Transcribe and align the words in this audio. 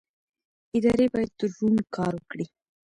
ادارې 0.77 1.05
باید 1.13 1.31
روڼ 1.57 1.75
کار 1.95 2.13
وکړي 2.17 2.45